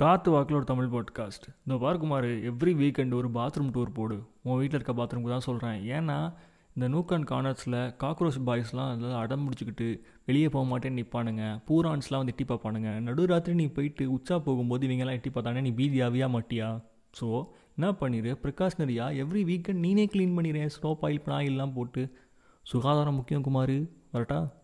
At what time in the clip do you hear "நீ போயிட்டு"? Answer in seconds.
13.54-14.12